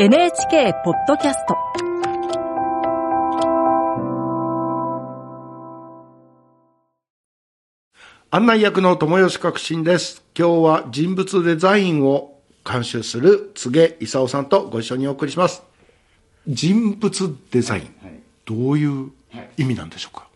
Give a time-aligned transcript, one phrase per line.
[0.00, 1.56] NHK ポッドキャスト
[8.30, 10.22] 案内役の友吉革新です。
[10.38, 15.64] 今日は人物デザインを監修する柘植勲さんとご一緒にお送りします。
[16.46, 19.10] 人物デザイン、はいどういう
[19.56, 20.28] 意味なんでしょうか、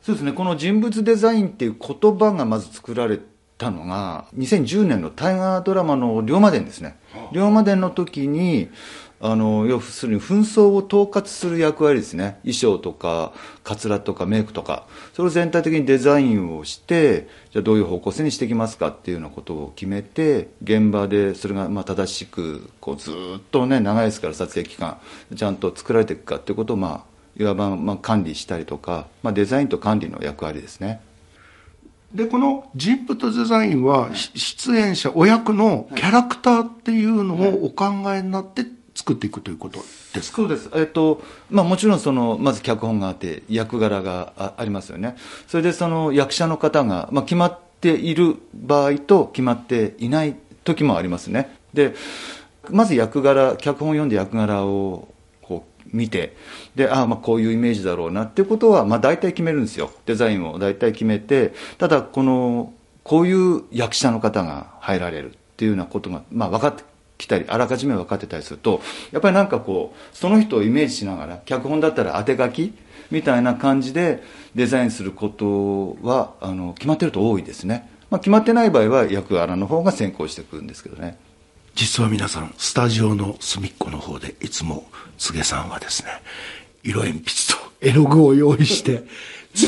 [0.00, 3.18] そうですね、この人物デザインっていう言葉がまず作られ
[3.58, 6.96] たのが、2010年の大河ドラマの龍馬伝ですね。
[7.32, 8.70] 龍馬伝の時に、
[9.20, 12.38] あの、要するに紛争を統括する役割ですね。
[12.42, 13.32] 衣装とか、
[13.64, 23.14] カツラとかメイクとか、それを全体的にデザインをして、じゃあどういう方向性にしていきますかっていうようなことを決めて、現場でそれがまあ正しく、こうずっ
[23.50, 24.98] とね、長いですから撮影期間、
[25.34, 31.00] ちゃんと作られていくかっていうことをまあ、いわばまあ管理したりとか、まあ、デザインと管理の役割ですね。
[32.12, 38.64] で、この人物デザインは、出演者、お役のキャラクターっていうのをお考えになって
[38.98, 39.78] 作っていくということ
[40.12, 40.68] です、そうです。
[40.74, 45.16] えっ、と、まあもちろんその、まず脚本があって、役柄があありますよね。
[45.46, 51.56] それでその役者の方が、まあ決まっている場合と決まっていない時もありますね。
[51.72, 51.94] で、
[52.70, 56.34] まず役柄、脚本を読んで役柄をこう見て、
[56.74, 59.92] で、ああ、まあこういうイメージだろうなっていうことは、まあ大体決めるんですよ。
[60.06, 62.72] デザインを大体決めて、ただこの、
[63.04, 66.82] こういう役者の方が入られるっていうようなことが、まあ分かって
[67.18, 68.80] きたり、あらかじめ分かってたりすると、
[69.12, 72.72] やっぱりなんかこう、その人をイメージしながら、脚本だったら当て書き
[73.10, 74.22] みたいな感じで
[74.54, 77.90] デザインすることは、あの、決まってると多いですね。
[78.10, 81.18] まあ決まってない場合は役柄の方が先行してくるんですけどね。
[81.74, 84.84] 実は皆さん、スタジオの隅っこの方で、いつも、
[85.16, 86.10] 柘植さんはですね、
[86.82, 89.04] 色鉛筆と絵の具を用意して、
[89.54, 89.66] ず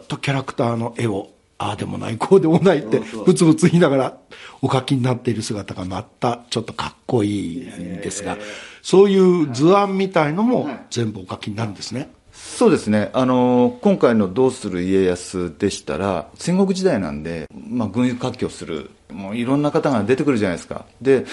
[0.00, 4.18] っとキャラクターの絵を、ああでもない、こうでもないって、ぶつぶつ言いながら、
[4.62, 8.38] お描きになっている姿がまた、ちょっとかっこいいんですが、
[8.80, 12.10] そういう図案みたいのも全部お描きになるんですね。
[12.32, 13.10] そうですね。
[13.12, 20.84] あの、今回のどうする家康でしたら、戦国時代なんで、まあ、軍友割拠する、もういろんな方が出てくるじゃないですか。
[21.00, 21.24] で、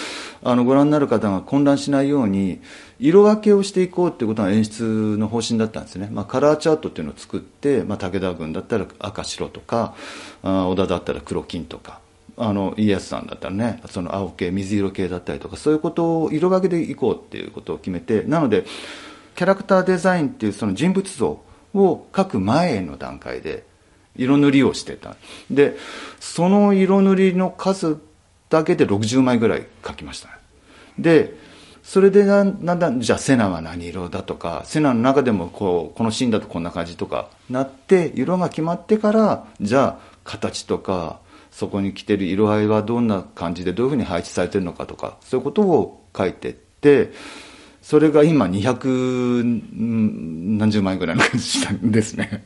[0.43, 2.61] あの、ご覧になる方が混乱しないように、
[2.99, 6.09] 色分けをしていこうっていうことが演出の方針だったんですね。
[6.11, 9.95] まあ、カラーチャートっていうのを作って、まあ、武田軍だったら赤白とか、
[10.43, 11.99] あ織田だったら黒金とか、
[12.37, 18.65] あの、家康さんだったらね、その青系、水色系だったりとか、そういうことを色分けでいこうっていうことを決めて、なので、
[19.35, 21.41] キャラクターデザインっていうその人物像
[21.73, 23.65] を描く前の段階で
[24.17, 25.15] 色塗りをしてた。
[25.49, 25.77] で、
[26.19, 27.99] その色塗りの数
[28.49, 30.29] だけで60枚ぐらい描きました。
[30.97, 31.33] で、
[31.83, 41.19] それでなんなんだ、じゃあセナは何色だとか、セナの中でもこう、このシーンだとこんな感じとかなって、色が決まってから、じゃあ形とか、
[41.51, 47.11] そこに来てる色合いはどんな感じでどういうふうに配置されてるのかとか、そういうことを書いてって、
[47.81, 52.45] それが今200何十万円ぐらいの感じですね。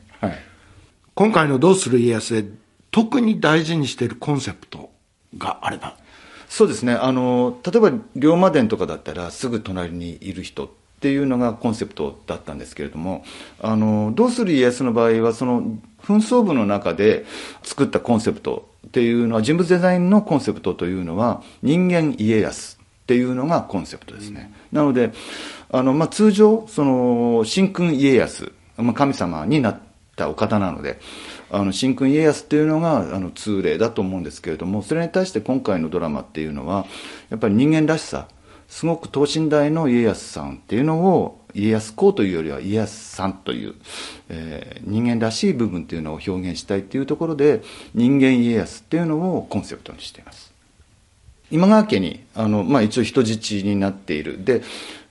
[1.20, 1.30] はい。
[1.30, 2.48] 今回のどうする家康で、
[2.90, 4.90] 特に大事にしているコンセプト
[5.36, 5.96] があれば、
[6.48, 6.94] そうですね。
[6.94, 10.68] あの、例えば、龍馬伝とかだったら、すぐ隣にいる人っ
[11.00, 13.24] ていうのがコンセプトだったんですけれども、
[13.60, 15.62] あの、どうする家康の場合は、その、
[16.02, 17.26] 紛争部の中で
[17.62, 24.52] 作ったコンセプトっていうのは、人物デザインのコンセプトというのは、人間家康っていうのがコンセプトですね。
[24.72, 25.12] なので、
[25.70, 29.80] あの、まあ、通常、その、神君家康、まあ、神様になっ
[30.20, 31.00] たお方なので、
[31.50, 36.86] あの、神君家康っていうのが、あの、通例だと思うんですけれども、それに対して今回のドラマっていうのは、
[37.30, 38.28] やっぱり人間らしさ、
[38.68, 43.74] すごく等身大の家康さんっていうのを、家康公というよりは家康さんという、
[44.28, 47.62] えー人間らしい部分っていうのを表現したいっていうところで、
[47.94, 50.49] 人間家康っていうのをコンセプトにしています。
[51.50, 54.44] 今川家に、あの、まあ、一応人質になっている。
[54.44, 54.62] で、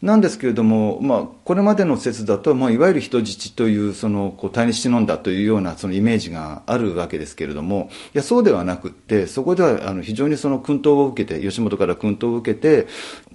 [0.01, 12.87] なんですけれども、まあ、これまでの説だと、まあ、いわゆる人質という、その、こう、対日忍んだというような、そのイメージがあるわけですけれども、いや、そうではなくって、そこでは、あの、非常にその薫陶を受けて、吉本から薫陶を受けて、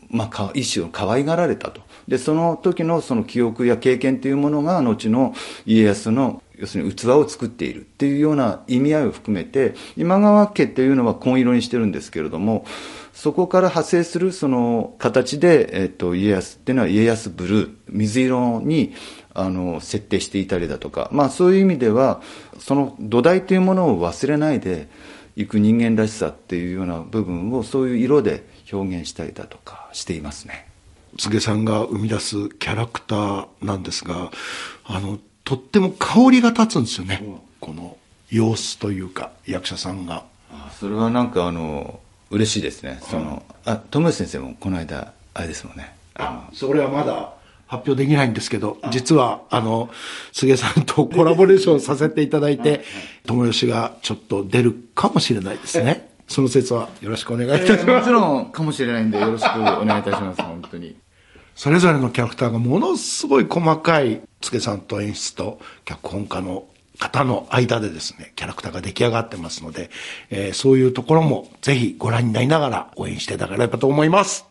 [0.08, 1.82] まあ、か一種を可愛がられたと。
[2.08, 5.34] で、その時のその記憶や経験というものが、後の
[5.67, 12.65] 家康の要するに器を作っているっていうような意味合いを含めて、今川家っていうのは紺色にしてるんですけれども、
[13.12, 18.95] そこから派生するその形で、えっと、家康っていうのは家康ブルー、水色に、
[19.35, 22.21] あの、設定していたりだとか、まあそういう意味では、
[22.59, 24.89] その土台というものを忘れないで
[25.37, 30.69] いく人間らしさっていうような部分をそういう色で表現したりだとかしていますね。
[31.17, 34.31] 柘植さんが生み出すキャラクターなんですが、
[34.85, 37.23] あの、とっても香りが立つんですよね。
[37.61, 37.96] この
[38.31, 40.25] 様子というか、役者さんが。
[40.50, 42.00] あそれはなんかあの、
[42.31, 42.99] 嬉しいですね。
[43.02, 45.94] その、あ、友吉先生もこの間、あれですもんね。
[46.14, 47.35] あそれはまだ
[47.67, 49.91] 発表できないんですけど、実は、あの、
[50.32, 52.82] 菅さんとコラボレーションさせていただいて、
[53.26, 56.08] 友吉がちょっと出るかもしれないですね。
[56.26, 57.87] その説はよろしくお願いいたします。
[57.87, 60.96] もちろんかもしれないんで、よろしくお願いいたします、本当に。
[61.55, 66.67] それぞれのキャラクターがものすごい細かい、助さんと演出と脚本家の
[66.99, 69.91] 方の間でですね、キャラクターが出来上がってますので、
[70.31, 74.47] えーそういうところもぜひご覧になりながら応援していただければと思います。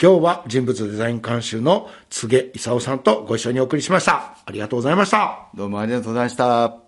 [0.00, 4.38] 今日は人物デザイン監修の柘植勲さんとご一緒にお送りしました。
[4.44, 5.48] ありがとうございました。
[5.54, 6.87] どうもありがとうございました。